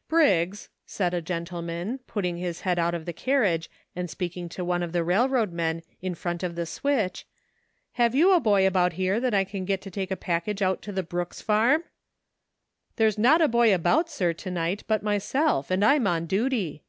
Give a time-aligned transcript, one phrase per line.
[0.08, 4.82] "Briggs," said a gentleman, putting his head out of the carriagis and speaking to one
[4.82, 7.24] of the railroad men in front of the switch,"
[7.92, 10.60] have you a boy about here that I can get to take a pack age
[10.60, 11.84] out to the Brooks farm?"
[12.96, 16.82] "There's not a boy about, sir, to night, but myself, and I'm on duty."